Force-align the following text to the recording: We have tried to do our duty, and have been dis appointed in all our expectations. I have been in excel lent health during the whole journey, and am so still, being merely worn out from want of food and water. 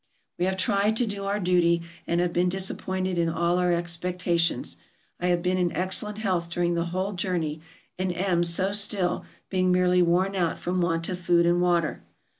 We 0.39 0.45
have 0.45 0.57
tried 0.57 0.95
to 0.97 1.05
do 1.05 1.25
our 1.25 1.39
duty, 1.39 1.83
and 2.07 2.19
have 2.21 2.33
been 2.33 2.49
dis 2.49 2.71
appointed 2.71 3.19
in 3.19 3.29
all 3.29 3.59
our 3.59 3.71
expectations. 3.71 4.75
I 5.19 5.27
have 5.27 5.43
been 5.43 5.59
in 5.59 5.69
excel 5.73 6.07
lent 6.09 6.17
health 6.17 6.49
during 6.49 6.73
the 6.73 6.85
whole 6.85 7.13
journey, 7.13 7.61
and 7.99 8.11
am 8.11 8.43
so 8.43 8.71
still, 8.71 9.25
being 9.51 9.71
merely 9.71 10.01
worn 10.01 10.35
out 10.35 10.57
from 10.57 10.81
want 10.81 11.07
of 11.09 11.19
food 11.19 11.45
and 11.45 11.61
water. 11.61 12.01